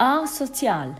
[0.00, 0.94] Asozial.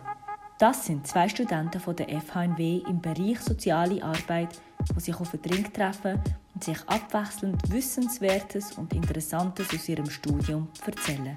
[0.58, 4.60] Das sind zwei Studenten von der FHNW im Bereich Soziale Arbeit,
[4.92, 6.20] die sich auf den Drink treffen
[6.52, 11.36] und sich abwechselnd Wissenswertes und Interessantes aus ihrem Studium erzählen.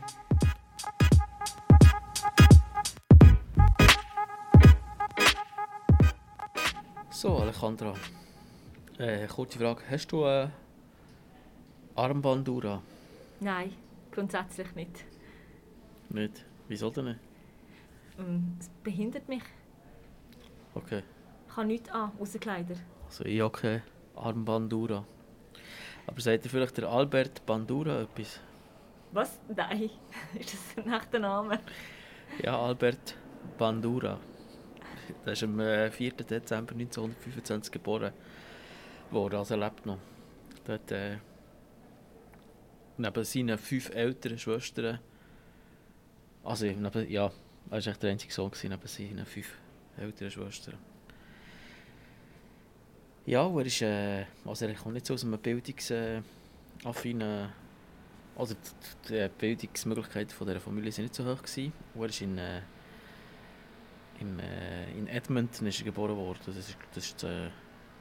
[7.12, 7.94] So, Alejandra.
[8.98, 9.84] Äh, kurze Frage.
[9.88, 10.52] Hast du eine
[11.94, 12.82] Armbanduhr?
[13.40, 13.72] Nein,
[14.12, 15.06] grundsätzlich nicht.
[16.10, 16.44] Nicht?
[16.68, 17.31] Wieso denn nicht?
[18.20, 19.44] Ähm, Es behindert mich.
[20.74, 21.04] Okay.
[21.48, 22.76] Ich habe nichts an, außer Kleider.
[23.06, 23.84] Also ich habe keine
[24.16, 25.06] Armbandura.
[26.08, 28.40] Aber sagt dir vielleicht der Albert Bandura etwas?
[29.12, 29.40] Was?
[29.54, 29.90] Nein.
[30.40, 31.60] Ist das ein echter Name?
[32.42, 33.16] Ja, Albert
[33.58, 34.20] Bandura.
[35.26, 36.12] Der ist am äh, 4.
[36.14, 38.14] Dezember 1925 geboren
[39.10, 39.98] worden, also er lebt noch.
[40.66, 41.18] Der hat äh,
[42.98, 45.00] neben seinen fünf älteren Schwestern,
[46.44, 47.30] also neben, ja,
[47.70, 49.58] er war der einzige Sohn gewesen, neben seinen fünf
[49.98, 50.78] älteren Schwestern.
[53.26, 57.50] Ja, er ist, äh, also er kommt nicht so aus einem bildungsaffinen,
[58.36, 61.74] also die, die Bildungsmöglichkeiten von dieser Familie sind nicht so hoch gewesen.
[61.96, 62.62] Er ist in, äh,
[64.20, 66.40] im, äh, in Edmonton ist er geboren worden.
[66.46, 67.52] Das ist, das ist äh, in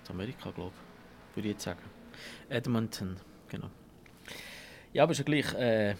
[0.09, 1.83] Amerika, glaube ich, würde ich jetzt sagen.
[2.49, 3.17] Edmonton,
[3.49, 3.71] genau.
[4.93, 5.95] Ja, aber ist ja gleich, äh,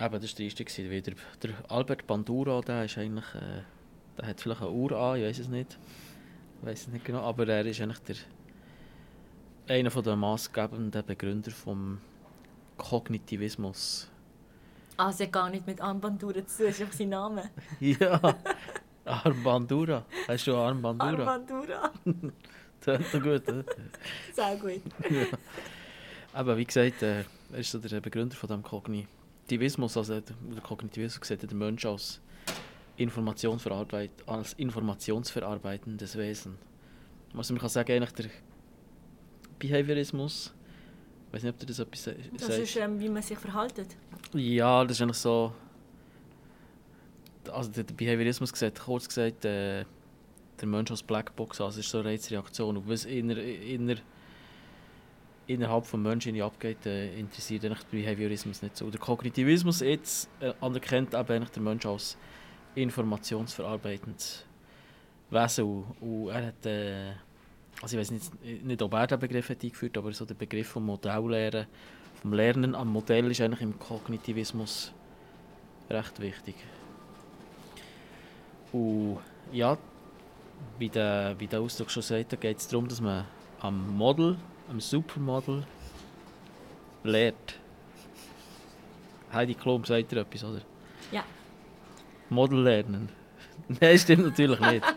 [0.00, 1.12] eben, das war der erste wieder.
[1.42, 3.62] Der Albert Bandura, der ist eigentlich, äh,
[4.16, 5.78] der hat vielleicht eine Uhr an, ich weiß es nicht.
[6.60, 11.98] Ich weiß es nicht genau, aber er ist eigentlich der, einer der maßgebenden Begründer vom
[12.76, 14.08] Kognitivismus.
[14.96, 17.50] Ah, sie hat gar nicht mit Armbanduhren zu tun, das ist einfach sein Name.
[17.80, 18.20] Ja,
[19.04, 20.04] Armbandura.
[20.26, 21.34] Hast du Armbandura?
[21.34, 21.92] Armbandura.
[22.80, 23.64] Ist doch gut, oder?
[24.32, 24.80] Sehr gut.
[26.32, 28.62] Aber wie gesagt, äh, er ist so der Begründer von dem
[29.48, 29.96] Kognitivismus.
[29.96, 32.20] Also der Kognitivismus sieht den Mensch als,
[32.96, 36.58] Informationsverarbeit als informationsverarbeitendes Wesen.
[37.36, 38.26] Also man kann sagen, eigentlich der
[39.58, 40.52] Behaviorismus,
[41.28, 42.58] ich weiß nicht, ob du das etwas Das sagst.
[42.58, 43.96] ist, ähm, wie man sich verhaltet.
[44.34, 45.52] Ja, das ist eigentlich so.
[47.52, 49.84] Also der Behaviorismus sieht, kurz gesagt, äh,
[50.60, 52.76] der Mensch als Blackbox, also es ist so eine Reizreaktion.
[52.76, 53.96] Und was inner, inner,
[55.48, 58.88] innerhalb des Menschen in abgeht, äh, interessiert eigentlich der Behaviorismus nicht so.
[58.90, 62.16] Der Kognitivismus jetzt äh, anerkennt eben eigentlich den Mensch als
[62.74, 64.44] informationsverarbeitendes
[65.30, 65.64] Wesen.
[65.64, 67.12] Und, und er hat, äh,
[67.80, 70.68] also ich weiß nicht, nicht, ob er den Begriff hat eingeführt aber so der Begriff
[70.68, 71.66] vom Modelllehre,
[72.20, 74.92] vom Lernen am Modell ist eigentlich im Kognitivismus
[75.88, 76.56] recht wichtig.
[78.72, 79.18] Und
[79.50, 79.78] ja,
[80.78, 83.24] wie der, wie der Ausdruck schon sagt, geht es darum, dass man
[83.60, 84.36] am Model,
[84.70, 85.64] am Supermodel
[87.04, 87.58] lehrt.
[89.32, 90.62] Heidi Klum sagt dir etwas, oder?
[91.12, 91.24] Ja.
[92.30, 93.08] Model lernen.
[93.80, 94.84] Nein, stimmt natürlich nicht.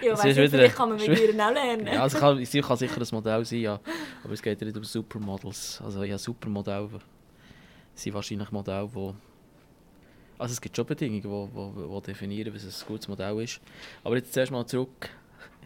[0.00, 1.84] Ja, wieder- vielleicht kann man mit ihr auch lernen.
[1.88, 3.80] Ja, also kann, sie kann sicher ein Modell sein, ja.
[4.22, 5.82] aber es geht ja nicht um Supermodels.
[5.84, 6.88] Also ja, Supermodelle
[7.96, 9.16] sind wahrscheinlich Modelle, wo
[10.38, 13.60] also es gibt schon Bedingungen, die definieren, was ein gutes Modell ist.
[14.04, 15.10] Aber jetzt zuerst mal zurück.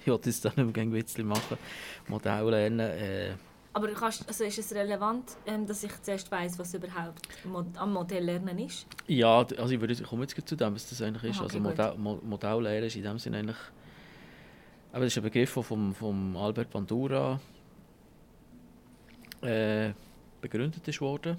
[0.05, 1.57] Ich wollte jetzt da nicht mehr Witzli machen.
[2.09, 2.81] Modell lernen.
[2.81, 3.35] Äh,
[3.73, 7.21] Aber kannst, also ist es relevant, ähm, dass ich zuerst weiss, was überhaupt
[7.77, 8.87] am Modell lernen ist?
[9.07, 11.41] ja, also ich, würde, ich komme jetzt zu dem, was das eigentlich ist.
[11.41, 11.79] Also okay, gut.
[11.79, 13.57] Modell, Mo Modelllehre ist in dem Sinne eigentlich...
[14.93, 17.41] Aber das ist ein Begriff, der vom, vom Albert Bandura
[19.41, 19.93] äh,
[20.41, 21.37] begründet ist worden.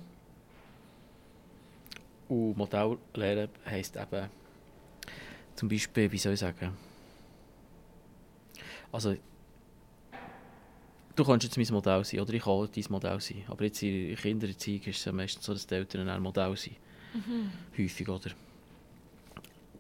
[2.30, 4.30] Und Modelllehre heisst eben
[5.56, 6.76] zum Beispiel, wie soll ich sagen,
[8.94, 9.16] also
[11.16, 14.12] du kannst jetzt mein Modell sein oder ich kann dein Modell sein, aber jetzt in
[14.12, 16.78] in Kindererziehung ist es ja meistens so, dass die Eltern ein Modell sind,
[17.78, 18.30] häufig, oder?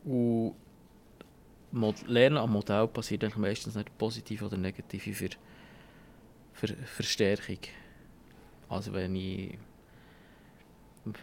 [0.04, 0.56] Und
[2.08, 5.30] Lernen am Modell passiert eigentlich meistens nicht positiv oder negativ für,
[6.54, 7.60] für Verstärkung.
[8.70, 9.58] Also wenn ich,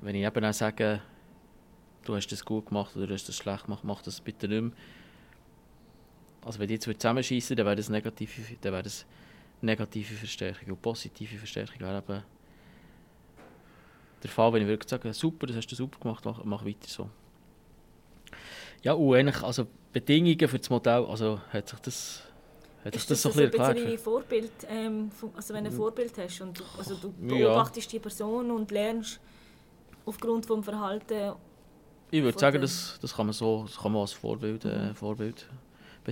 [0.01, 1.03] wenn ich eben auch sage,
[2.05, 4.63] du hast das gut gemacht oder du hast das schlecht gemacht, mach das bitte nicht
[4.63, 4.73] mehr.
[6.45, 9.05] Also wenn die jetzt zusammenschießen, dann wäre das negative, dann wäre das
[9.61, 10.71] negative Verstärkung.
[10.71, 12.23] Und positive Verstärkung wäre eben
[14.23, 16.87] der Fall, wenn ich wirklich sage, super, das hast du super gemacht, mach, mach weiter
[16.87, 17.09] so.
[18.83, 22.23] Ja, und eigentlich, also Bedingungen für das Modell, also hat sich das,
[22.85, 24.01] hat Ist das so das ein ein bisschen erklärt?
[24.01, 27.47] Vorbild, ähm, also wenn du ein Vorbild hast und du, also du Ja.
[27.47, 29.21] beobachtest die Person und lernst
[30.07, 31.33] aufgrund vom Verhalten
[32.11, 34.95] Ich würde sagen, das, das kann man so das kann man als Vorbild, äh, Mhm.
[34.95, 35.47] Vorbild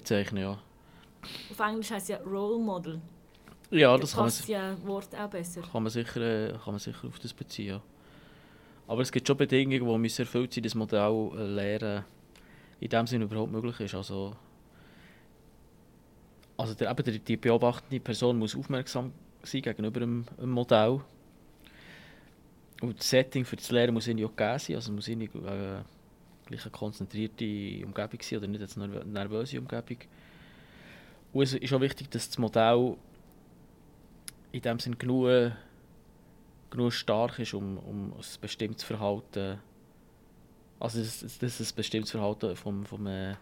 [0.00, 0.58] bezeichnen, ja.
[1.50, 3.00] Auf Englisch heißt es ja Role Model.
[3.70, 5.60] Ja, Da das kann man, ja Wort auch besser.
[5.60, 7.68] kann man, sicher, äh, kann man sicher auf das beziehen.
[7.68, 7.82] Ja.
[8.86, 12.04] Aber es gibt schon Bedingungen, die müssen erfüllt sein, das Modell äh, lernen
[12.80, 13.94] in dem Sinne überhaupt möglich ist.
[13.94, 14.34] Also,
[16.56, 19.12] also der, eben die beobachtende Person muss aufmerksam
[19.42, 21.00] sein gegenüber einem, einem Modell.
[22.80, 24.76] Und das Setting für das Lernen muss irgendwie auch gegeben sein.
[24.76, 25.82] Also muss irgendwie äh,
[26.48, 27.44] gleich eine konzentrierte
[27.84, 29.98] Umgebung sein oder nicht eine nervöse Umgebung.
[31.32, 32.96] Und es ist auch wichtig, dass das Modell
[34.50, 35.52] in dem Sinne genug,
[36.70, 39.58] genug stark ist, um, um ein bestimmtes Verhalten
[40.80, 43.34] also dass, dass ein bestimmtes Verhalten vom, vom, äh,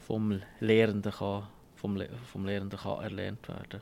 [0.00, 1.46] vom Lehrenden kann,
[1.76, 3.80] vom, vom Lehrenden kann erlernt werden.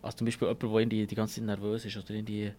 [0.00, 2.52] Also zum Beispiel jemand, der irgendwie die ganze Zeit nervös ist oder irgendwie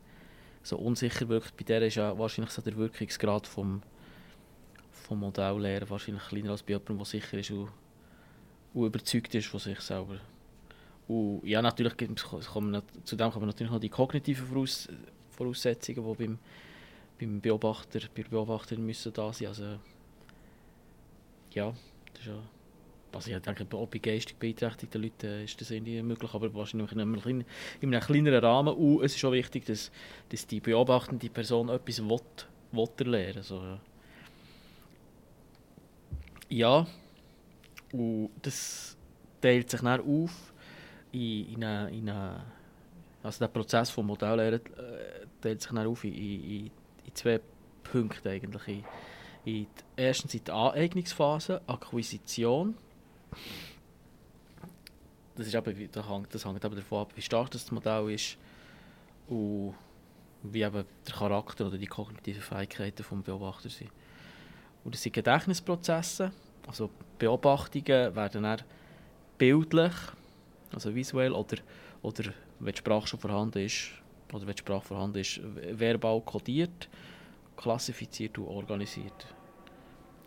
[0.61, 3.81] so unsicher wirkt, bei der ist ja wahrscheinlich so der Wirkungsgrad vom,
[5.03, 7.69] vom Modelllehrer wahrscheinlich kleiner als bei jemandem, der sicher ist und,
[8.73, 10.17] und überzeugt ist von sich selber.
[11.07, 11.95] Und ja, natürlich
[12.47, 14.87] kommen, zu dem kommen natürlich noch die kognitiven Voraus
[15.33, 16.39] Voraussetzungen, die beim,
[17.19, 19.47] beim Beobachter, bei Beobachterin müssen da sein.
[19.47, 19.79] Also,
[21.51, 21.73] ja,
[22.13, 22.39] das ist ja,
[23.11, 27.01] also ich denke, auch bei geistig beeinträchtigten Leuten ist das irgendwie möglich, aber wahrscheinlich in
[27.01, 27.45] einem, in
[27.81, 28.73] einem kleineren Rahmen.
[28.73, 29.91] Und es ist auch wichtig, dass,
[30.29, 32.19] dass die beobachtende Person etwas will,
[32.71, 33.79] will erlernen also, Ja,
[37.91, 38.97] und das
[39.41, 40.53] teilt sich dann auf
[41.11, 42.43] in, in, eine, in eine,
[43.21, 46.71] also der Prozess vom Modelllehren äh, teilt sich dann auf in, in,
[47.05, 47.39] in zwei
[47.83, 48.67] Punkte eigentlich.
[48.67, 48.83] In,
[49.45, 52.75] in die, erstens in die Aneignungsphase, Akquisition.
[55.35, 58.37] Das, ist eben, das, hängt, das hängt eben davon ab, wie stark das Modell ist
[59.27, 59.73] und
[60.43, 63.91] wie eben der Charakter oder die kognitiven Fähigkeiten des Beobachters sind.
[64.83, 66.31] Und das sind Gedächtnisprozesse,
[66.67, 68.61] also Beobachtungen werden dann
[69.37, 69.93] bildlich
[70.73, 71.57] also visuell, oder,
[72.01, 72.23] oder
[72.59, 73.89] wenn die Sprache schon vorhanden ist,
[74.31, 76.89] oder wenn die Sprache vorhanden ist, verbal kodiert,
[77.55, 79.27] klassifiziert und organisiert.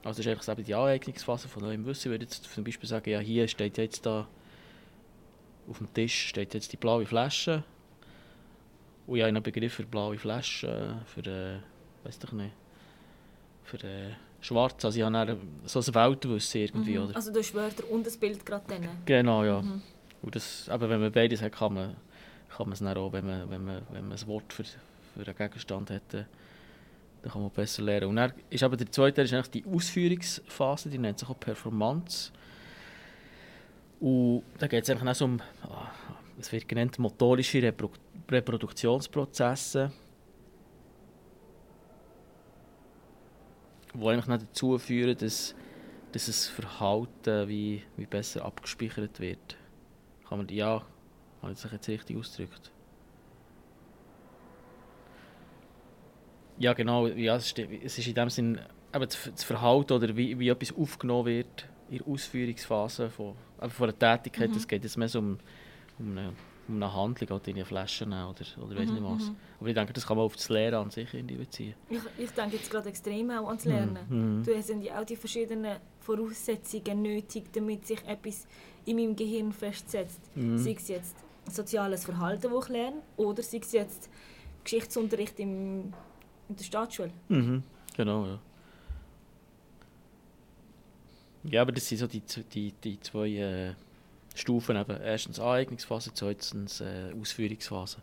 [0.04, 2.08] Also das ist eigentlich die Aneignungsphase von neuem Wissen.
[2.08, 4.28] Ich würde jetzt zum Beispiel sagen, ja, hier steht jetzt da
[5.68, 7.64] auf dem Tisch steht jetzt die blaue Flasche.
[9.06, 12.52] Und ich habe einen Begriff für blaue Flasche, für, äh, weiß doch nicht,
[13.64, 14.12] für äh,
[14.46, 14.84] schwarz.
[14.84, 16.98] Also ich habe so ein Weltwissen irgendwie.
[16.98, 17.04] Mhm.
[17.04, 17.16] Oder?
[17.16, 18.88] Also du hast Wörter und das Bild gerade dann?
[19.04, 19.60] Genau, ja.
[19.60, 19.82] Mhm.
[20.22, 21.96] Und das, aber wenn man beides hat, kann man,
[22.48, 25.24] kann man es dann auch, wenn man, wenn man, wenn man ein Wort für, für
[25.24, 26.26] einen Gegenstand hat, dann
[27.22, 28.08] kann man besser lernen.
[28.08, 32.30] Und dann ist aber der zweite ist eigentlich die Ausführungsphase, die nennt sich auch Performance.
[34.00, 35.90] Und da geht es eigentlich auch um, ah,
[36.38, 37.90] es wird genannt, motorische Repro
[38.28, 39.92] Reproduktionsprozesse,
[44.00, 45.54] die eigentlich dazu führen, dass,
[46.12, 49.56] dass das Verhalten wie, wie besser abgespeichert wird.
[50.28, 50.84] Kann man, ja,
[51.42, 52.72] habe ich das jetzt richtig ausgedrückt?
[56.58, 57.06] Ja, genau.
[57.06, 58.60] Ja, es, ist, es ist in dem Sinn
[58.94, 63.34] eben das Verhalten oder wie, wie etwas aufgenommen wird in der Ausführungsphase von,
[63.68, 64.50] von einer Tätigkeit.
[64.50, 64.68] Es mhm.
[64.68, 65.38] geht jetzt mehr so um,
[65.98, 66.32] um, eine,
[66.68, 68.24] um eine Handlung, halt in Flaschen oder,
[68.58, 69.22] oder mhm, weiß nicht was.
[69.22, 69.36] Mhm.
[69.60, 71.74] Aber ich denke, das kann man auf das Lernen an sich beziehen.
[71.88, 73.98] Ich, ich denke jetzt gerade extrem auch ans Lernen.
[74.08, 74.44] Mhm.
[74.44, 78.46] Du hast ja auch die verschiedenen Voraussetzungen nötig, damit sich etwas
[78.84, 80.20] in meinem Gehirn festsetzt.
[80.34, 80.58] Mhm.
[80.58, 81.16] Sei es jetzt
[81.50, 84.10] soziales Verhalten, das ich lerne, oder sei es jetzt
[84.64, 85.92] Geschichtsunterricht im,
[86.48, 87.10] in der Staatsschule.
[87.28, 87.62] Mhm.
[87.96, 88.38] Genau, ja.
[91.48, 93.74] Ja, aber das sind so die, die, die zwei äh,
[94.36, 94.76] Stufen.
[94.76, 95.00] Eben.
[95.00, 97.98] Erstens Aneignungsphase, zweitens äh, Ausführungsphase.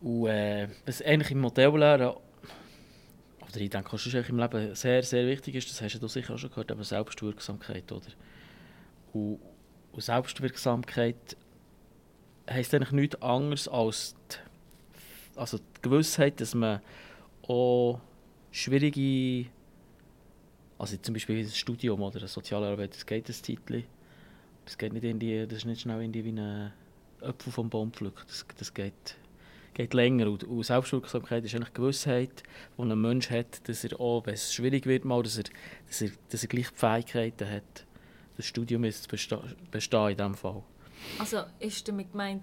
[0.00, 5.54] Und äh, was eigentlich im Modelllehren, oder ich denke, was im Leben sehr, sehr wichtig
[5.54, 7.90] ist, das hast du sicher auch schon gehört, aber Selbstwirksamkeit.
[7.90, 8.06] Oder?
[9.12, 9.40] Und,
[9.92, 11.36] und Selbstwirksamkeit
[12.48, 16.80] heisst eigentlich nichts anderes als die, also die Gewissheit, dass man
[17.42, 18.00] auch
[18.50, 19.48] schwierige,
[20.78, 23.84] also zum Beispiel ein Studium oder eine soziale Arbeit, das geht ein Zeitchen.
[24.66, 26.72] Das geht nicht in die, das ist nicht schnell in die, wie ein
[27.22, 28.28] Apfel vom Baum pflückt.
[28.28, 29.16] Das, das geht,
[29.72, 30.28] geht länger.
[30.28, 32.42] Und, und Selbstwirksamkeit ist eigentlich die Gewissheit,
[32.76, 35.44] die ein Mensch hat, dass er auch, wenn es schwierig wird, mal, dass er,
[35.86, 37.86] dass er, dass er gleich Fähigkeiten hat
[38.36, 40.62] das Studium ist bestehen in diesem Fall.
[41.18, 42.42] Also ist damit gemeint,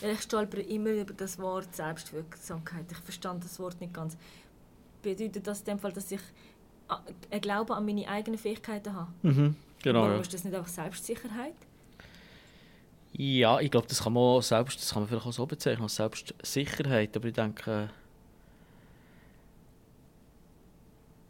[0.00, 2.86] ich stolpere immer über das Wort Selbstwirksamkeit.
[2.90, 4.16] Ich verstand das Wort nicht ganz.
[5.00, 6.20] Bedeutet das in dem Fall, dass ich
[7.30, 9.12] einen Glauben an meine eigenen Fähigkeiten habe?
[9.22, 10.02] Mhm, genau.
[10.02, 11.54] Warum ist das nicht einfach Selbstsicherheit?
[13.12, 15.96] Ja, ich glaube, das kann man selbst, das kann man vielleicht auch so bezeichnen als
[15.96, 17.14] Selbstsicherheit.
[17.16, 17.90] Aber ich denke,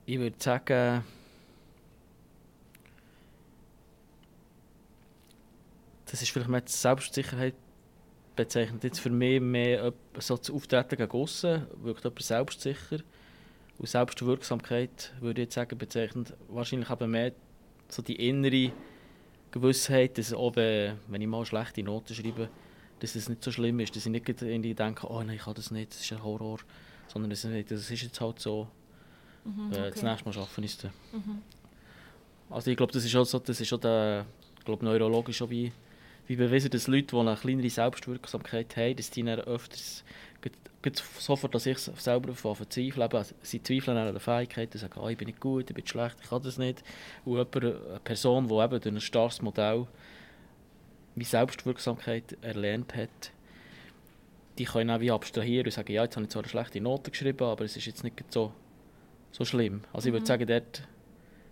[0.07, 1.05] ich würde sagen,
[6.07, 7.55] das ist vielleicht mehr Selbstsicherheit
[8.37, 12.99] bezeichnet jetzt für mich mehr so das Auftreten gegen aussen, wirkt jemand selbstsicher.
[13.79, 17.33] Und Selbstwirksamkeit, würde ich jetzt sagen, bezeichnet wahrscheinlich eben mehr
[17.93, 18.73] so die innere
[19.51, 22.49] Gewissheit, dass auch wenn ich mal schlechte Noten schreibe,
[23.01, 25.55] dass es nicht so schlimm ist, dass ich nicht irgendwie denke, oh nein, ich kann
[25.55, 26.59] das nicht, das ist ein Horror,
[27.09, 28.69] sondern das ist, das ist jetzt halt so,
[29.45, 29.91] mhm, äh, okay.
[29.91, 31.43] das nächste Mal schaffen ist mhm.
[32.49, 34.27] Also ich glaube, das ist auch so, das ist auch der,
[34.65, 35.73] glaube, neurologisch auch wie,
[36.27, 40.05] wie bewiesen, dass Leute, die eine kleinere Selbstwirksamkeit haben, dass die dann öfters
[41.19, 43.03] sofort an sich selber verzweifeln.
[43.03, 46.17] Eben, sie zweifeln an der Fähigkeit, sagen, oh, ich bin nicht gut, ich bin schlecht,
[46.23, 46.83] ich kann das nicht.
[47.25, 49.87] Und jemand, eine Person, die eben durch ein starres Modell
[51.15, 53.33] wie Selbstwirksamkeit erlernt hat,
[54.59, 57.11] die können auch wie abstrahieren und sagen, ja, jetzt habe ich zwar eine schlechte Note
[57.11, 58.53] geschrieben, aber es ist jetzt nicht so,
[59.31, 59.83] so schlimm.
[59.93, 60.27] Also ich würde mhm.
[60.27, 60.79] sagen, dort,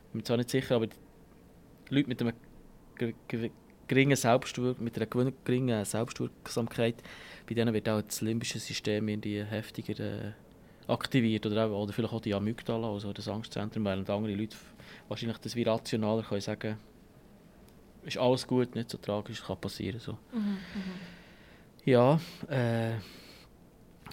[0.07, 0.97] ich bin zwar nicht sicher, aber die
[1.91, 2.35] Leute mit einem
[3.91, 7.03] geringen Selbstwirk mit einer geringen Selbstwirksamkeit,
[7.49, 10.33] bei denen wird auch das limbische System irgendwie heftiger äh,
[10.87, 14.57] aktiviert oder, auch, oder vielleicht auch die Amygdala, also das Angstzentrum, weil andere Leute
[15.09, 16.77] wahrscheinlich das wie rationaler können sagen,
[18.05, 19.99] ist alles gut, nicht so tragisch, kann passieren.
[19.99, 20.13] So.
[20.33, 20.59] Mhm, mhm.
[21.85, 22.93] Ja, äh,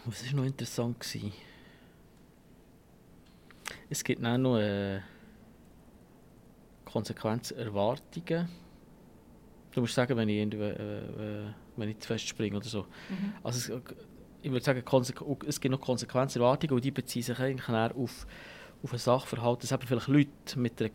[0.05, 1.00] was war noch interessant?
[1.00, 1.34] Gewesen?
[3.91, 5.01] Es gibt auch noch äh,
[6.84, 8.50] Konsequenzerwartungen.
[9.77, 11.43] Du musst sagen, wenn ich, äh, äh,
[11.75, 12.88] wenn ich zu fest springe oder so.
[13.10, 13.34] Mhm.
[13.43, 13.81] Also es,
[14.41, 14.84] ich würde sagen,
[15.46, 18.25] es gibt noch Konsequenzerwartungen und die beziehen sich eigentlich auf,
[18.81, 20.89] auf ein Sachverhalten, dass eben vielleicht Leute mit einer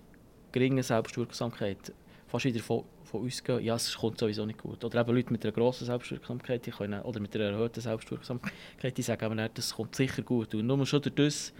[0.50, 1.92] geringen Selbstwirksamkeit
[2.26, 4.84] fast wieder von, von uns gehen, ja, es kommt sowieso nicht gut.
[4.84, 8.52] Oder eben Leute mit einer grossen Selbstwirksamkeit, die können, oder mit einer erhöhten Selbstwirksamkeit,
[8.96, 10.56] die sagen aber das kommt sicher gut.
[10.56, 11.52] Und nur schon durch das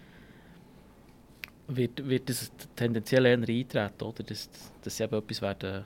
[1.69, 4.25] wird, wird das tendenziell eher eintreten, oder?
[4.25, 4.51] Dass,
[4.83, 5.85] dass sie eben etwas werden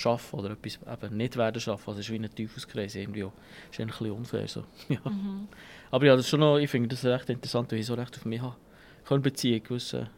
[0.00, 1.88] schaffen oder etwas eben nicht werden schaffen.
[1.88, 3.32] Also es ist wie ein Teufelskreis irgendwie auch.
[3.68, 4.64] Das ist ein bisschen unfair so.
[4.88, 5.00] ja.
[5.04, 5.48] Mhm.
[5.90, 8.16] Aber ja, das ist schon noch, ich finde das recht interessant, weil ich so recht
[8.16, 8.56] auf mich habe.
[9.04, 10.08] Ich beziehen gewisse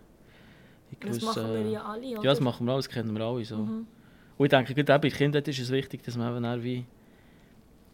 [1.00, 2.16] das machen wir ja alle, oder?
[2.16, 3.56] Ja, das machen wir alle, das kennen wir alle so.
[3.56, 3.86] Mhm.
[4.38, 6.84] Und ich denke, gerade bei Kindern ist es wichtig, dass man eben wie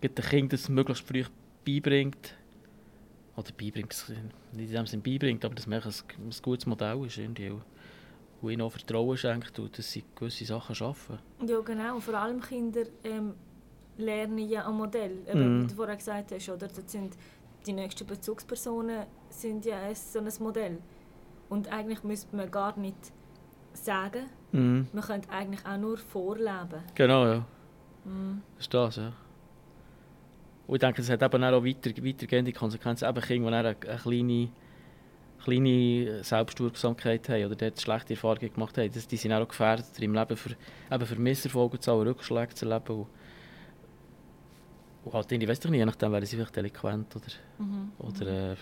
[0.02, 1.24] den Kindern das möglichst früh
[1.64, 2.34] beibringt.
[3.36, 3.94] Oder beibringt,
[4.52, 7.18] nicht in dem Sinne beibringt, aber dass man ein, ein gutes Modell ist.
[7.18, 7.52] Irgendwie.
[8.40, 11.18] Und ihnen auch Vertrauen schenkt und dass sie gewisse Sachen schaffen.
[11.44, 11.98] Ja, genau.
[11.98, 13.34] Vor allem Kinder ähm,
[13.96, 15.18] lernen ja am Modell.
[15.26, 15.62] Eben, mm.
[15.62, 16.68] Wie du vorher gesagt hast, oder?
[16.68, 17.16] Das sind
[17.66, 20.78] die nächsten Bezugspersonen sind ja so ein Modell.
[21.48, 23.12] Und eigentlich müsste man gar nicht
[23.72, 24.88] sagen, mhm.
[24.92, 26.82] man könnte eigentlich auch nur vorleben.
[26.94, 27.44] Genau, ja.
[28.04, 28.42] Mhm.
[28.56, 29.12] Das ist das, ja.
[30.66, 33.08] Und ich denke, es hat eben auch weiter, weitergehende Konsequenzen.
[33.08, 34.48] Eben Kinder, die eine, eine kleine,
[35.42, 40.36] kleine Selbstwirksamkeit haben oder dort schlechte Erfahrungen gemacht haben, die sind auch gefährdet, im Leben
[40.36, 40.56] für,
[40.90, 43.00] eben für Misserfolge zu haben, Rückschläge zu erleben.
[43.00, 43.06] Und,
[45.04, 47.26] und halt, ich weiß doch nicht, je nachdem wären sie vielleicht delinquent oder,
[47.58, 47.92] mhm.
[47.98, 48.56] oder äh,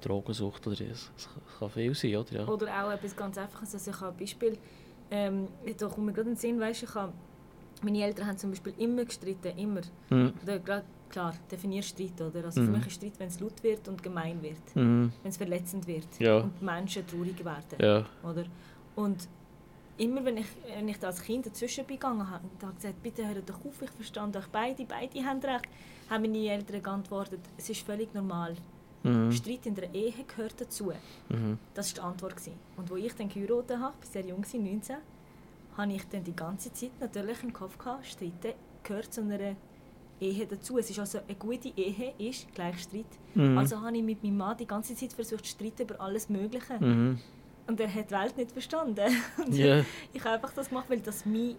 [0.00, 1.28] Drogensucht oder es, es
[1.58, 2.32] kann viel sein, oder?
[2.32, 2.46] Ja.
[2.46, 4.58] Oder auch etwas ganz Einfaches, also ich habe ein Beispiel,
[5.10, 7.12] ähm, da kommt mir gerade in den Sinn, weißt, ich habe,
[7.82, 9.82] meine Eltern haben zum Beispiel immer gestritten, immer.
[10.10, 10.32] Mhm.
[10.42, 12.44] Oder, klar, definier Streit, oder?
[12.44, 12.66] Also mhm.
[12.66, 15.12] für mich ist Streit, wenn es laut wird und gemein wird, mhm.
[15.22, 16.38] wenn es verletzend wird ja.
[16.38, 18.04] und Menschen traurig werden, ja.
[18.22, 18.44] oder?
[18.94, 19.28] Und
[19.98, 23.48] immer wenn ich, wenn ich als Kind dazwischen gegangen habe und habe gesagt, bitte hört
[23.48, 25.66] doch auf, ich verstand euch beide, beide haben recht,
[26.10, 28.54] haben meine Eltern geantwortet, es ist völlig normal.
[29.02, 29.30] Mhm.
[29.32, 30.92] Streit in der Ehe gehört dazu.
[31.28, 31.58] Mhm.
[31.74, 32.34] Das war die Antwort.
[32.76, 34.96] Und als ich dann geheiratet habe, bis sehr jung war, 19,
[35.76, 39.56] habe ich dann die ganze Zeit natürlich im Kopf gehabt, Streiten gehört zu einer
[40.20, 40.78] Ehe dazu.
[40.78, 43.06] Es ist also eine gute Ehe ist gleich Streit.
[43.34, 43.58] Mhm.
[43.58, 46.78] Also habe ich mit meinem Mann die ganze Zeit versucht zu streiten über alles Mögliche.
[46.78, 47.18] Mhm.
[47.66, 49.12] Und er hat die Welt nicht verstanden.
[49.52, 49.84] yeah.
[50.12, 51.56] Ich habe einfach das gemacht, weil das mein,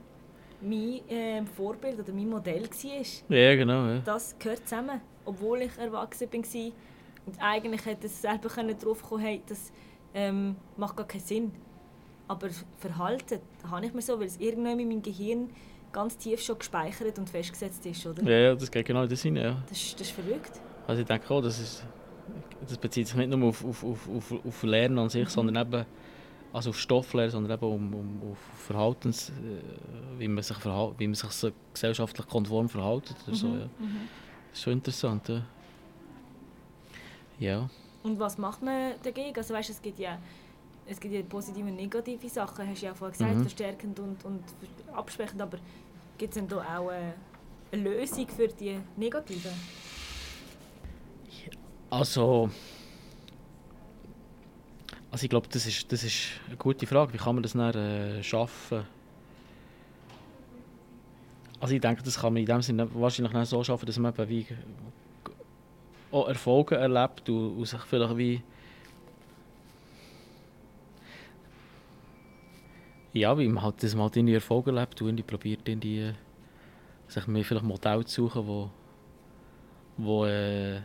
[0.61, 3.37] mein äh, Vorbild oder mein Modell war.
[3.37, 3.85] Ja, genau.
[3.87, 3.99] Ja.
[3.99, 5.01] Das gehört zusammen.
[5.25, 6.71] Obwohl ich erwachsen war,
[7.27, 9.73] und eigentlich hätte es selber darauf kommen hey, das
[10.13, 11.51] ähm, macht gar keinen Sinn.
[12.27, 15.49] Aber Verhalten habe ich mir so, weil es irgendwann in meinem Gehirn
[15.91, 18.24] ganz tief schon gespeichert und festgesetzt ist, oder?
[18.24, 19.62] Ja, ja das geht genau in den Sinn, ja.
[19.70, 20.60] Das, das ist verrückt.
[20.88, 21.84] Also ich denke auch, das, ist,
[22.67, 25.29] das bezieht sich nicht nur auf, auf, auf, auf, Lernen an sich, mhm.
[25.29, 25.86] sondern eben
[26.53, 31.08] also auf Stofflehre, sondern eben um, um auf Verhaltens, äh, wie man sich, verhal wie
[31.08, 33.13] man sich so gesellschaftlich konform verhält.
[33.27, 33.60] Oder so, mhm.
[33.60, 33.65] ja.
[33.65, 34.10] Mhm.
[34.50, 35.44] Das ist schon interessant, ja.
[37.39, 37.70] Ja.
[38.03, 39.36] Und was macht man dagegen?
[39.36, 40.17] Also weißt, es gibt ja
[40.88, 43.41] es gibt ja positive und negative Sachen, hast du ja vorhin gesagt, mhm.
[43.41, 44.44] verstärkend und, und
[44.94, 45.58] abschwächend, aber
[46.17, 47.13] gibt es denn da auch eine,
[47.72, 49.51] eine Lösung für die negativen?
[51.89, 52.50] Also,
[55.12, 57.13] also ich glaube, das ist, das ist eine gute Frage.
[57.13, 58.86] Wie kann man das dann äh, schaffen?
[61.60, 64.29] Also ich denke, das kann man in dem Sinne wahrscheinlich so schaffen, dass man eben
[64.29, 64.46] wie
[66.12, 68.44] auch Erfolge erlebt und, und sich vielleicht wie
[73.17, 76.13] Ja, weil man halt, dass man halt irgendwie Erfolg erlebt und irgendwie probiert, irgendwie,
[77.07, 78.69] sich mir vielleicht Modelle zu suchen, wo,
[79.97, 80.81] wo, äh,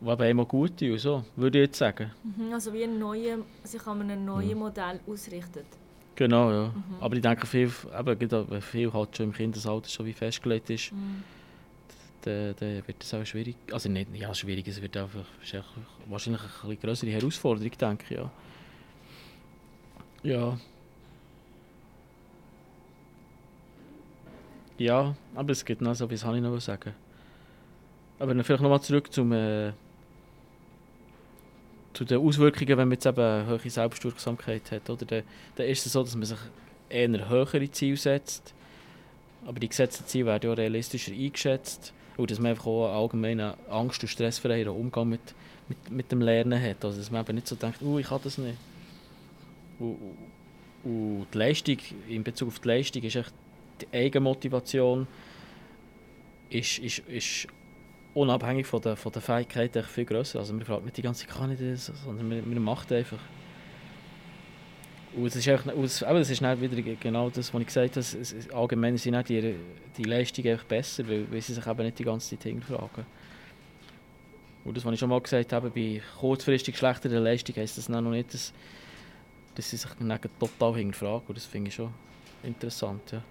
[0.00, 2.10] wo eben immer gut tun, so, würde ich jetzt sagen.
[2.22, 5.66] Mhm, also wie ein neuer, sich an einem neuen Modell ausrichtet.
[6.14, 6.74] Genau, ja.
[7.00, 11.22] Aber ich denke, viel, eben, viel halt schon im Kindesalter schon wie festgelegt ist, Mhm.
[12.22, 13.56] dann, dann wird das auch schwierig.
[13.72, 15.64] Also nicht, ja, schwierig, es wird einfach, es ist
[16.08, 18.30] wahrscheinlich eine größere Herausforderung, denke ich, ja.
[20.22, 20.58] Ja.
[24.78, 26.94] Ja, aber es gibt noch so, wie soll ich noch sagen?
[28.18, 29.72] Aber vielleicht nochmal zurück zum, äh,
[31.92, 34.90] zu den Auswirkungen, wenn man jetzt eben eine hohe Selbstwirksamkeit hat.
[34.90, 35.04] Oder?
[35.04, 35.22] Dann,
[35.56, 36.38] dann ist es so, dass man sich
[36.88, 38.52] eher höhere Ziele setzt.
[39.46, 41.92] Aber die gesetzten Ziele werden ja realistischer eingeschätzt.
[42.16, 45.34] Und dass man einfach auch einen allgemeinen Angst- und stressfreieren Umgang mit,
[45.68, 46.84] mit, mit dem Lernen hat.
[46.84, 48.58] Also dass man eben nicht so denkt, oh, ich kann das nicht.
[49.78, 49.98] Und-
[50.84, 51.78] und die Leistung,
[52.08, 53.32] in Bezug auf die Leistung, ist echt
[53.80, 55.06] die Eigenmotivation
[56.50, 57.48] ist, ist, ist
[58.14, 60.38] unabhängig von der, von der Fähigkeit viel grösser.
[60.38, 61.86] Also man fragt nicht die ganze Zeit, kann ich das?
[62.04, 63.18] Sondern man, man macht einfach.
[65.16, 65.72] Und es ist, einfach,
[66.06, 68.00] aber es ist nicht wieder genau das, was ich gesagt habe.
[68.00, 69.54] Es, es, allgemein sind auch die,
[69.96, 73.06] die Leistungen einfach besser, weil, weil sie sich eben nicht die ganze Zeit hinterfragen.
[74.64, 78.00] Und das, was ich schon mal gesagt habe, bei kurzfristig schlechteren Leistungen heisst das noch
[78.00, 78.52] nicht, dass,
[79.54, 79.90] dass sie sich
[80.40, 81.28] total hinterfragen.
[81.28, 81.92] Und das finde ich schon
[82.42, 83.12] interessant.
[83.12, 83.22] Ja.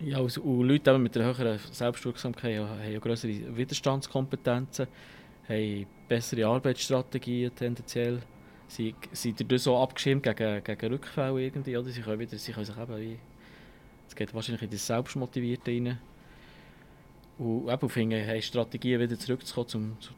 [0.00, 4.86] Ja, und, und Leute mit einer höheren Selbstwirksamkeit haben ja größere Widerstandskompetenzen,
[5.48, 8.20] haben bessere Arbeitsstrategien tendenziell,
[8.68, 11.88] sie sind dadurch so abgeschirmt gegen, gegen Rückfälle irgendwie, oder?
[11.88, 13.18] Sie können, wieder, sie können sich eben wie,
[14.06, 15.98] es geht wahrscheinlich in das Selbstmotivierte rein.
[17.38, 20.12] Und eben finden, haben Strategien wieder zurückzukommen, zum, zu,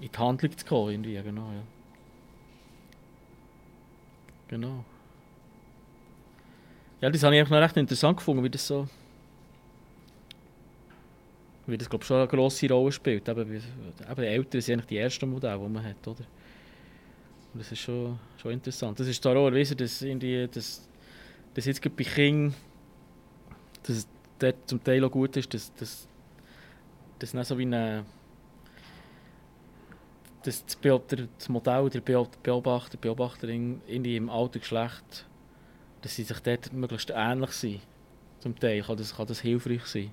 [0.00, 1.62] in die Handlung zu kommen, irgendwie, genau, ja.
[4.48, 4.84] Genau.
[7.00, 8.88] Ja, das habe ich noch recht interessant gefunden, wie das so.
[11.66, 13.28] Wie das, glaube ich, schon eine grosse Rolle spielt.
[13.28, 13.62] Eben,
[14.10, 16.24] eben Eltern sind eigentlich die ersten Modelle, die man hat, oder?
[17.52, 18.98] Und das ist schon, schon interessant.
[18.98, 20.04] Das ist zwar auch erwiesen, dass,
[20.52, 20.88] dass,
[21.54, 22.54] dass jetzt bei Kindern
[23.82, 24.06] dass
[24.38, 26.08] es zum Teil auch gut ist, dass, dass,
[27.18, 28.04] dass nicht so wie eine
[30.42, 35.26] dass das, Modell der Beo- Beobachter, Beobachterin irgendwie im alten Geschlecht
[36.06, 37.80] dass sie sich dort möglichst ähnlich sind.
[38.38, 40.12] Zum Teil kann das, kann das hilfreich sein.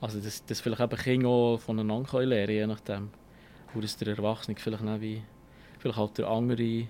[0.00, 3.10] Also dass, dass vielleicht eben Kinder auch voneinander können lernen je nachdem.
[3.74, 5.22] Und dass der Erwachsene vielleicht nicht wie,
[5.78, 6.88] vielleicht halt der andere, wie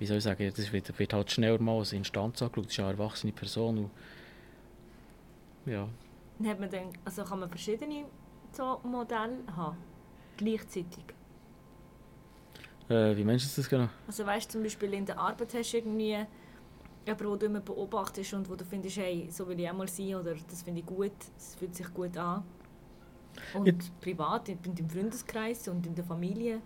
[0.00, 2.90] soll ich sagen, das wird, wird halt schneller mal als Instanz angeschaut, das ist eine
[2.90, 3.78] erwachsene Person.
[3.78, 3.90] Und,
[5.64, 5.88] ja.
[6.44, 8.06] Hat man dann, also kann man verschiedene
[8.50, 9.76] so Modelle haben,
[10.36, 11.04] gleichzeitig.
[12.92, 13.88] Äh, wie meinst du das genau?
[14.06, 16.18] Also weißt du, zum Beispiel in der Arbeit hast du irgendwie
[17.06, 19.88] jemanden, den du immer beobachtest und wo du findest, hey, so will ich auch mal
[19.88, 22.42] sein oder das finde ich gut, es fühlt sich gut an.
[23.54, 26.60] Und Jetzt- privat, in deinem Freundeskreis und in der Familie.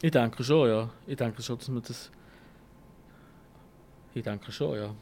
[0.00, 0.88] Ich denke schon, ja.
[1.06, 2.10] Ich denke schon, dass man das.
[4.14, 4.94] Ich denke schon, ja.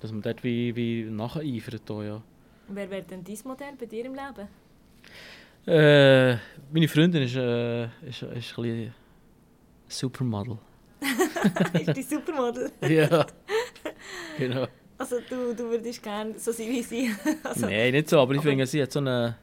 [0.00, 2.20] Dass man dort wie, wie nacheifert, ja.
[2.68, 4.48] Wer wäre denn dein Modell bei dir im Leben?
[5.66, 6.36] Äh,
[6.72, 8.94] meine Freundin ist, äh, ist, ist ein bisschen
[9.92, 10.58] Supermodel.
[11.74, 12.70] ist die Supermodel?
[12.88, 13.26] ja.
[14.38, 14.66] genau.
[14.98, 17.10] Also du, du würdest gerne so sein wie sie.
[17.42, 19.36] also, Nein, nicht so, aber ich aber- finde, sie hat so eine.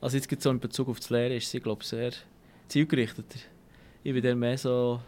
[0.00, 2.12] Also jetzt gibt so in Bezug auf das Lehren ist sie, glaube ich, sehr
[2.68, 3.38] zielgerichteter.
[4.02, 5.00] Ich bin dann mehr so.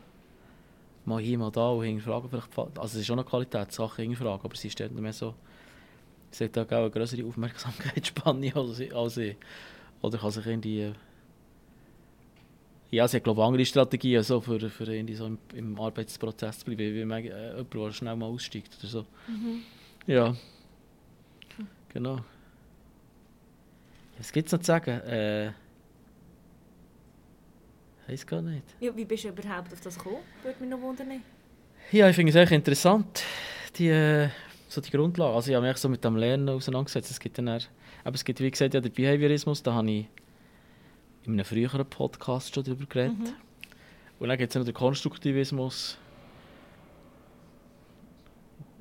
[1.05, 2.31] Mal hier, mal da und hinterfragen.
[2.31, 5.35] Vielleicht, also es ist schon eine Qualitätssache, hinterfragen, aber sie ist dann mehr so.
[6.31, 8.95] Sie hat auch eine größere Aufmerksamkeitsspanne als ich.
[8.95, 9.37] Als ich.
[10.01, 10.93] Oder kann sich irgendwie.
[12.93, 16.59] Ja, sie hat, glaube ich, andere Strategien so für, für irgendwie so im, im Arbeitsprozess
[16.59, 19.07] zu bleiben, wie man, äh, jemand, der schnell mal aussteigt oder so.
[19.27, 19.63] mhm.
[20.07, 20.37] Ja.
[21.89, 22.21] Genau.
[24.19, 25.01] Was gibt es noch zu sagen?
[25.01, 25.53] Äh.
[28.09, 28.63] Weiß gar nicht.
[28.79, 30.19] ja, wie bist du überhaupt auf das gekommen?
[30.43, 31.23] Würde mich noch wundern.
[31.93, 33.23] Ja, ich finde es echt interessant,
[33.77, 34.29] die, äh,
[34.69, 35.35] so die Grundlage.
[35.35, 37.11] Also ich habe mich so mit dem Lernen auseinandergesetzt.
[37.11, 37.61] Es gibt dann eher,
[38.05, 40.07] aber es gibt, wie gesagt, ja, den Behaviorismus, da habe ich
[41.25, 43.19] in einem früheren Podcast schon darüber geredet.
[43.19, 43.35] Mhm.
[44.19, 45.99] Und dann gibt es noch den Konstruktivismus.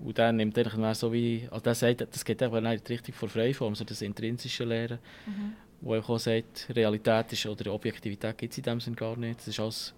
[0.03, 2.83] Und der nimmt eigentlich mehr so wie, also der sagt, das geht einfach nicht in
[2.85, 5.53] die Richtung von Freiform, so das intrinsische Lehren, Mhm.
[5.81, 9.39] wo auch sagt, Realität ist, oder Objektivität gibt es in dem Sinn gar nicht.
[9.39, 9.93] Das ist alles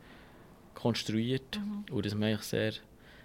[0.74, 1.58] konstruiert.
[1.58, 1.94] Mhm.
[1.94, 2.74] Und dass man eigentlich sehr,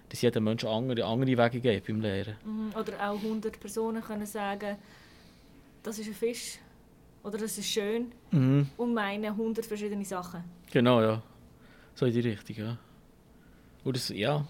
[0.07, 2.35] dass jeder Mensch andere, andere Wege geht beim Lehren.
[2.45, 2.71] Mhm.
[2.79, 4.77] Oder auch 100 Personen können sagen,
[5.83, 6.59] das ist ein Fisch
[7.23, 8.67] oder das ist schön Mhm.
[8.77, 10.43] und meinen 100 verschiedene Sachen.
[10.71, 11.21] Genau, ja.
[11.95, 12.77] So in die Richtung, ja.
[13.83, 14.45] Und das, ja,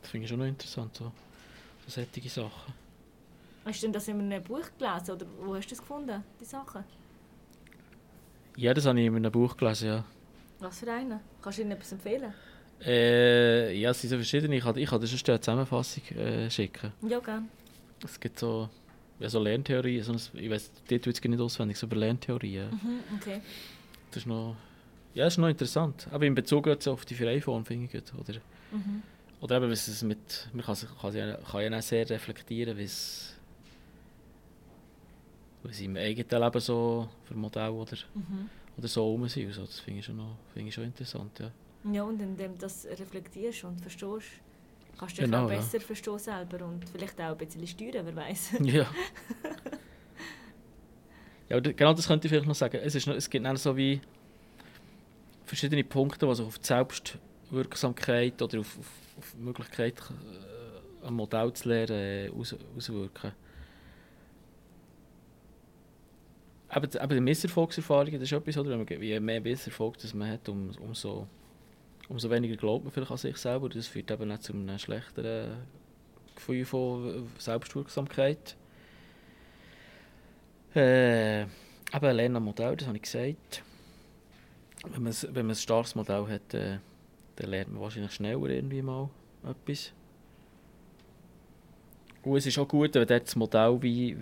[0.00, 1.12] das finde ich schon noch interessant, so,
[1.86, 2.74] so solche Sachen.
[3.64, 6.44] Hast du denn das in einem Buch gelesen oder wo hast du das gefunden, die
[6.44, 6.84] Sachen?
[8.56, 10.04] Ja, das habe ich in einem Buch gelesen, ja.
[10.58, 11.20] Was für einen?
[11.42, 12.32] Kannst du ihnen etwas empfehlen?
[12.84, 14.56] Äh, ja, es sind so verschiedene.
[14.56, 16.92] Ich kann, ich kann dir sonst eine Zusammenfassung äh, schicken.
[17.02, 17.48] Ja, gerne.
[18.04, 18.68] Es gibt so,
[19.20, 22.70] ja, so Lerntheorien, so ein, ich weiß, die es nicht auswendig, so über Lerntheorien.
[22.70, 23.40] Mhm, okay.
[24.10, 24.56] Das ist noch,
[25.14, 26.08] ja, das ist noch interessant.
[26.10, 28.12] Aber in Bezug jetzt auf die Freiform, finde ich gut.
[28.18, 28.38] Oder,
[28.72, 29.02] Mhm.
[29.40, 32.84] oder eben, was es mit, man kann, kann, ja, kann ja auch sehr reflektieren, wie
[32.84, 33.36] es,
[35.62, 38.48] was im eigenen Leben so für Modelle oder, Mhm.
[38.78, 39.46] oder so rum sind.
[39.48, 39.62] und So.
[39.62, 41.50] Das finde ich, schon noch- finde ich schon interessant, ja.
[41.92, 44.28] Ja, und indem du das reflektierst und verstehst,
[44.98, 45.56] kannst du dich Genau, auch ja.
[45.56, 48.52] besser verstehen selber und vielleicht auch ein bisschen steuern, wer weiß.
[48.64, 48.86] Ja.
[51.48, 52.78] ja, genau das könnte ich vielleicht noch sagen.
[52.82, 54.00] Es, ist noch, es gibt dann so wie
[55.44, 58.86] verschiedene Punkte, die sich auf die Selbstwirksamkeit oder auf, auf,
[59.18, 63.32] auf die Möglichkeit, äh, ein Modell zu lernen, äh, aus, auswirken.
[66.68, 68.76] Aber, die- aber die Misserfolgserfahrungen, das ist etwas, oder?
[69.02, 71.26] Je mehr Misserfolg das man hat, um, umso,
[72.10, 73.70] umso weniger glaubt man vielleicht an sich selber.
[73.70, 75.62] Das führt eben auch zu einem schlechteren
[76.34, 78.56] Gefühl von Selbstwirksamkeit.
[80.74, 81.50] Äh, eben
[81.92, 83.62] ein Lernmodell, das habe ich gesagt.
[84.88, 86.78] Wenn man, wenn man ein starkes Modell hat, äh,
[87.36, 89.08] dann lernt man wahrscheinlich schneller irgendwie mal
[89.44, 89.92] etwas.
[92.22, 94.16] Und es ist auch gut, wenn dort das Modell wie,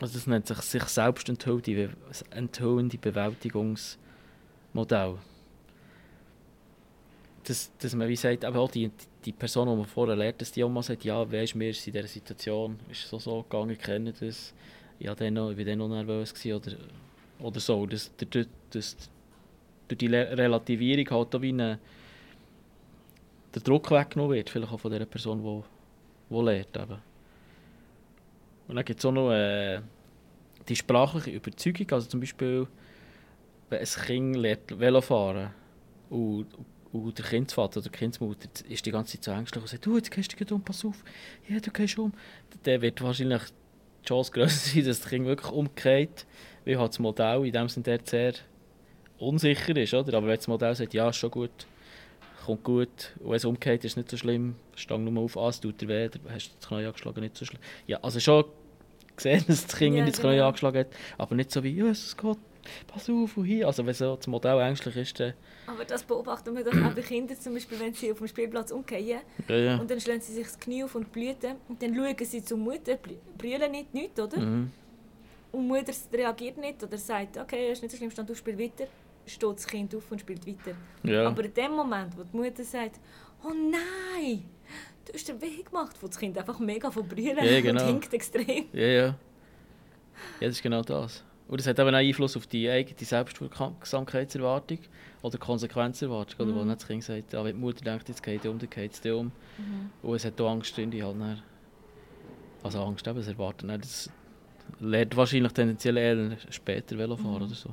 [0.00, 1.90] also das nennt sich sich selbst enthüllende,
[2.30, 5.18] enthüllende Bewältigungsmodell.
[7.46, 8.90] Dass, dass man wie sagt, aber auch die,
[9.24, 11.86] die Person, die man vorher lernt, dass die auch mal sagt, ja, weisst mir ist
[11.86, 14.52] in dieser Situation, ist so so gegangen, ich kenne das,
[14.98, 16.72] ja, dann noch, ich war dann noch nervös oder,
[17.38, 17.86] oder so.
[17.86, 18.10] Das,
[18.70, 18.96] das,
[19.88, 21.78] durch die Relativierung halt auch wie eine,
[23.54, 26.76] der Druck weggenommen wird, vielleicht auch von der Person, die, die lernt.
[26.76, 26.98] Eben.
[28.68, 29.80] Und dann gibt es auch noch äh,
[30.68, 32.66] die sprachliche Überzeugung, also zum Beispiel,
[33.70, 35.50] wenn ein Kind lernt Velofahren
[36.10, 39.86] und, und der Kindsvater oder die Kindsmutter ist die ganze Zeit so ängstlich und sagt,
[39.86, 41.04] du, jetzt gehst du gleich um, pass auf,
[41.48, 42.12] ja, du gehst um.
[42.62, 43.42] Dann wird wahrscheinlich
[44.02, 46.26] die Chance grösser sein, dass das Kind wirklich umgeht,
[46.64, 48.34] weil halt das Modell in dem Sinne sehr
[49.18, 50.16] unsicher ist, oder?
[50.16, 51.66] Aber wenn das Modell sagt, ja, ist schon gut,
[52.44, 55.48] kommt gut, und wenn es umgeht, ist nicht so schlimm, stang nur mal auf, ah,
[55.48, 57.60] es tut dir weh, dann hast du das Knie angeschlagen, nicht so schlimm.
[57.86, 58.44] Ja, also schon
[59.16, 60.46] gesehen, dass das Kind Ja, das Knie genau.
[60.46, 62.36] angeschlagen hat, aber nicht so wie, ja, es geht,
[62.86, 63.66] pass auf, und hier.
[63.66, 65.34] Also wenn so das Modell ängstlich ist, dann...
[65.66, 68.70] Aber das beobachten wir doch auch bei Kindern, zum Beispiel, wenn sie auf dem Spielplatz
[68.70, 69.76] umgehen Ja, ja.
[69.78, 72.58] und dann schlagen sie sich das Knie auf und blüten und dann schauen sie zur
[72.58, 74.38] Mutter, br- brüllen nicht, nichts, oder?
[74.38, 74.70] Mhm.
[75.52, 78.58] Und die Mutter reagiert nicht oder sagt, okay, ist nicht so schlimm, stand auf, spiel
[78.58, 78.86] weiter,
[79.26, 80.76] steht das Kind auf und spielt weiter.
[81.02, 81.26] Ja.
[81.28, 83.00] Aber in dem Moment, wo die Mutter sagt,
[83.44, 84.44] oh nein,
[85.04, 87.82] du hast dir weh gemacht, wo das Kind einfach mega von brüllen Ja, genau.
[87.82, 88.66] und hinkt extrem.
[88.72, 89.06] Ja, ja.
[89.06, 89.14] Ja,
[90.48, 91.22] das ist genau das.
[91.48, 94.78] Und das hat eben auch Einfluss auf die eigene Selbstwirksamkeitserwartung
[95.22, 96.46] oder Konsequenzerwartung.
[96.48, 96.68] Oder wo Mhm.
[96.70, 99.12] das Kind sagt, ja, wenn die Mutter denkt, jetzt geht es um, dann geht es
[99.12, 99.30] um.
[100.02, 101.42] Und es hat auch Angst drin, die halt dann,
[102.64, 103.84] Also Angst eben, es erwartet nicht.
[103.84, 104.10] Das
[104.80, 107.42] lernt wahrscheinlich tendenziell eher später Velofahren Mhm.
[107.44, 107.70] oder so.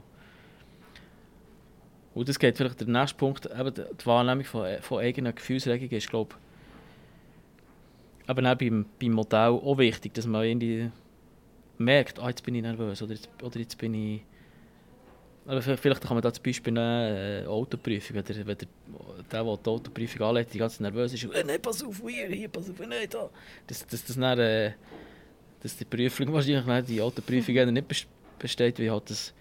[2.14, 5.94] Und das geht vielleicht der nächste Punkt, eben die die Wahrnehmung von, von eigenen Gefühlsregungen
[5.94, 6.36] ist, glaube
[8.24, 10.92] ich, eben auch beim, beim Modell auch wichtig, dass man irgendwie
[11.78, 14.22] merkt, ah, jetzt bin ich nervös oder jetzt, oder jetzt bin ich...
[15.46, 18.68] Vielleicht kann man da zum Beispiel nehmen, äh, Autoprüfung, wenn der, wenn der,
[19.30, 22.48] der, der die Autoprüfung anlegt, die ganz nervös ist, äh, nein, pass auf, hier, hier,
[22.48, 23.30] pass auf, nein, da.
[23.68, 24.72] Dass, das dann, äh,
[25.62, 28.06] dass die Prüfung wahrscheinlich nicht, die Autoprüfung eher nicht bes-
[28.40, 29.34] besteht, wie halt das,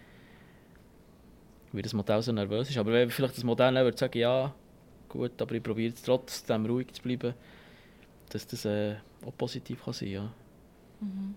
[1.71, 2.79] wie das Modell so nervös ist.
[2.79, 4.53] Aber wenn vielleicht das Modell dann würde sagen, ja,
[5.09, 7.33] gut, aber ich probiere jetzt trotzdem ruhig zu bleiben,
[8.31, 10.35] dass das äh, auch positiv kann sein, ja.
[11.01, 11.35] Mhm.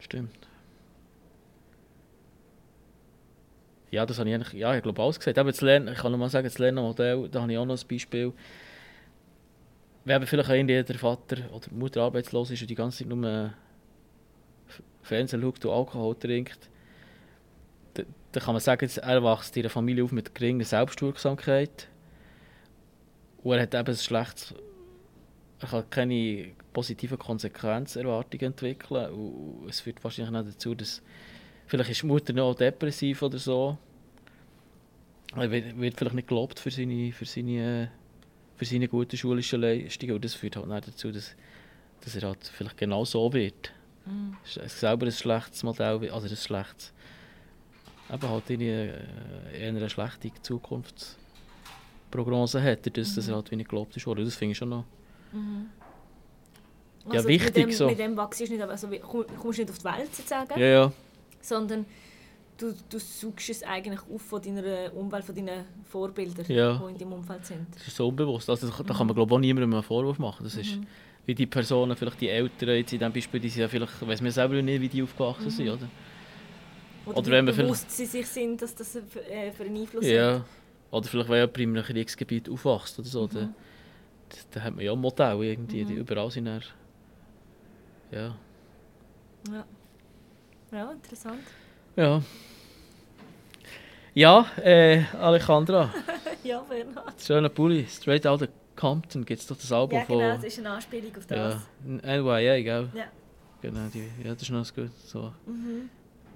[0.00, 0.48] Stimmt.
[3.90, 5.38] Ja, das habe ich eigentlich, ja, ich glaube alles gesagt.
[5.38, 7.88] Aber Lernen, ich kann noch mal sagen, das Lernmodell, da habe ich auch noch ein
[7.88, 8.32] Beispiel.
[10.04, 13.52] Wenn vielleicht irgendwie der Vater oder Mutter arbeitslos ist und die ganze Zeit nur
[15.02, 16.70] Fernsehen schaut und Alkohol trinkt,
[17.94, 21.88] da- dann kann man sagen, er wächst in einer Familie auf mit geringer Selbstwirksamkeit.
[23.42, 24.54] Und er hat eben ein schlechtes
[25.60, 31.02] er kann keine positiven Konsequenzerwartungen entwickeln und es führt wahrscheinlich auch dazu, dass
[31.66, 33.76] vielleicht ist die Mutter noch depressiv oder so.
[35.36, 37.90] Er wird, wird vielleicht nicht gelobt für seine, für seine,
[38.56, 41.36] für seine guten schulischen Leistungen und das führt halt dann dazu, dass,
[42.04, 43.72] dass er halt vielleicht genau so wird.
[44.06, 44.36] Mhm.
[44.44, 46.92] Es ist selber ein schlechtes Modell, also ein schlechtes,
[48.10, 49.08] eben halt in eine,
[49.52, 51.16] eher eine schlechte Zukunft,
[52.10, 54.06] Prognose hat, dass das halt wie nicht gelobt ist.
[54.06, 54.84] Das finde ich schon noch...
[55.32, 57.86] Ja, Also wichtig mit dem, so.
[57.88, 60.92] Mit dem wachst du nicht, also kommst nicht auf die Welt sozusagen, Ja, ja.
[61.40, 61.86] sondern
[62.58, 66.76] du, du suchst es eigentlich auf von deiner Umwelt, von deinen Vorbildern, Ja.
[66.78, 67.66] die in deinem Umfeld sind.
[67.74, 68.50] Das ist so unbewusst.
[68.50, 70.44] Also, da da kann man glaube ich auch niemandem einen Vorwurf machen.
[70.44, 70.78] Das ist
[71.26, 74.20] wie die Personen, vielleicht die Eltern jetzt in diesem Beispiel, die sind ja vielleicht, weiss
[74.20, 75.88] man selber nicht, wie die aufgewachsen sind, oder?
[77.06, 79.76] Oder, Oder wie wenn man bewusst sie sich sind, dass das für, äh, für einen
[79.76, 80.36] Einfluss Ja.
[80.40, 80.44] hat.
[80.90, 83.28] Oder vielleicht, wenn jemand in einem Kriegsgebiet aufwachst oder so,
[84.30, 86.62] dann, dann hat man ja Modelle irgendwie, die überall sind dann,
[88.10, 88.34] ja.
[89.50, 89.64] Ja.
[90.72, 91.42] ja, interessant.
[91.96, 92.22] Ja.
[94.14, 95.92] Ja, äh, Alejandra,
[96.44, 97.20] ja, Bernhard.
[97.20, 100.28] schöner Pulli, Straight Outta Compton gibt es doch das Album Ja, genau, von...
[100.42, 101.54] das ist eine Anspielung auf das.
[101.54, 101.62] Ja,
[102.20, 102.88] NYA, gell?
[102.94, 103.04] Ja.
[103.62, 104.90] Genau, die, ja, das ist noch gut.
[105.06, 105.90] So, Mhm.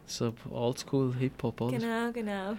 [0.06, 1.78] so Oldschool Hip-Hop, oder?
[1.78, 2.56] Genau, genau.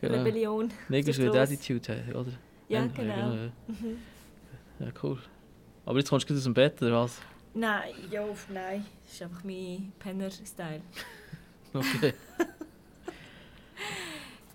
[0.00, 0.14] Genau.
[0.18, 0.70] Rebellion.
[0.88, 1.40] With Strasse.
[1.40, 2.32] Attitude oder?
[2.68, 3.14] Ja, Ja, genau.
[3.34, 3.50] ja.
[4.80, 5.18] Ja, cool.
[5.84, 7.20] Aber jetzt kommst du gerade aus dem Bett, oder was?
[7.54, 8.86] Nein, ja, nein.
[9.04, 10.82] Das ist einfach mein Penner-Style.
[11.74, 12.14] Okay.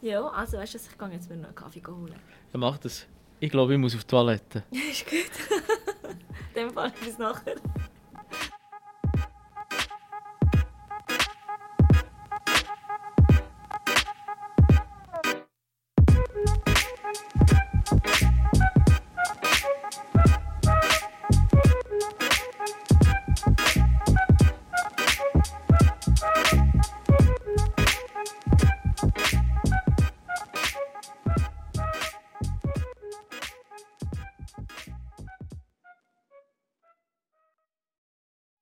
[0.04, 2.14] Ja, also weißt du, ich gehe jetzt mir noch einen Kaffee holen.
[2.52, 3.08] ja, mach das.
[3.40, 4.64] Ich glaube, ich muss auf die Toilette.
[4.72, 5.60] ist gut.
[6.54, 7.56] In dem Fall bis nachher.